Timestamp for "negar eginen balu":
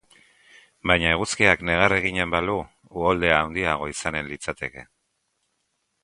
1.69-2.55